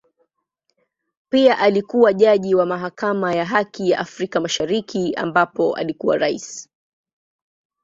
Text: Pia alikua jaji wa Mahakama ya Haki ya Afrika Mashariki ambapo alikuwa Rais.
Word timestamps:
Pia 1.29 1.57
alikua 1.59 2.13
jaji 2.13 2.55
wa 2.55 2.65
Mahakama 2.65 3.35
ya 3.35 3.45
Haki 3.45 3.89
ya 3.89 3.99
Afrika 3.99 4.39
Mashariki 4.39 5.13
ambapo 5.15 5.75
alikuwa 5.75 6.17
Rais. 6.17 6.69